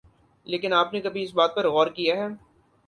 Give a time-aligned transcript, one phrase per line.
[0.47, 2.27] لیکن آپ نے کبھی اس بات پر غور کیا ہے